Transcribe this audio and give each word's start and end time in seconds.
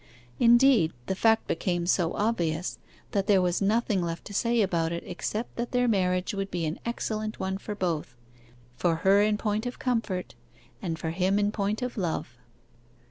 Indeed, 0.39 0.93
the 1.05 1.13
fact 1.13 1.45
became 1.45 1.85
so 1.85 2.13
obvious 2.15 2.79
that 3.11 3.27
there 3.27 3.39
was 3.39 3.61
nothing 3.61 4.01
left 4.01 4.25
to 4.25 4.33
say 4.33 4.63
about 4.63 4.91
it 4.91 5.03
except 5.05 5.57
that 5.57 5.73
their 5.73 5.87
marriage 5.87 6.33
would 6.33 6.49
be 6.49 6.65
an 6.65 6.79
excellent 6.87 7.39
one 7.39 7.59
for 7.59 7.75
both; 7.75 8.15
for 8.75 8.95
her 9.05 9.21
in 9.21 9.37
point 9.37 9.67
of 9.67 9.77
comfort 9.77 10.33
and 10.81 10.97
for 10.97 11.11
him 11.11 11.37
in 11.37 11.51
point 11.51 11.83
of 11.83 11.97
love. 11.97 12.35